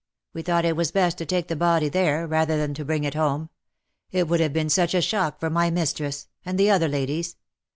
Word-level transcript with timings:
We 0.33 0.41
thought 0.41 0.65
it 0.65 0.75
was 0.75 0.89
hest 0.89 1.19
to 1.19 1.27
take 1.27 1.47
the 1.47 1.55
body 1.55 1.87
there— 1.87 2.25
rather 2.27 2.57
than 2.57 2.73
to 2.73 2.83
bring 2.83 3.03
it 3.03 3.13
home. 3.13 3.51
It 4.09 4.27
would 4.27 4.39
have 4.39 4.51
been 4.51 4.71
such 4.71 4.95
a 4.95 4.99
shock 5.01 5.39
for 5.39 5.51
my 5.51 5.69
mistress— 5.69 6.27
and 6.43 6.57
the 6.57 6.71
other 6.71 6.87
ladies. 6.87 7.35